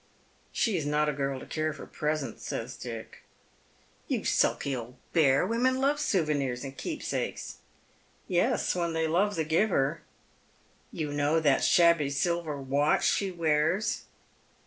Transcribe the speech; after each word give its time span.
"She 0.51 0.77
is 0.77 0.85
not 0.87 1.09
a 1.09 1.13
girl 1.13 1.39
to 1.39 1.45
care 1.45 1.73
for 1.73 1.85
presents," 1.85 2.43
says 2.47 2.75
Dick. 2.75 3.21
"You 4.07 4.23
sulky 4.25 4.75
old 4.75 4.95
bear! 5.13 5.45
women 5.45 5.77
love 5.77 5.99
souvenirs 5.99 6.63
and 6.63 6.75
keepsakes."" 6.75 7.57
Yes, 8.27 8.73
when 8.73 8.93
they 8.93 9.07
love 9.07 9.35
the 9.35 9.43
giver."" 9.45 10.01
You 10.91 11.13
know 11.13 11.39
that 11.39 11.63
shabby 11.63 12.09
silver 12.09 12.59
watch 12.59 13.07
she 13.07 13.29
wears." 13.29 14.05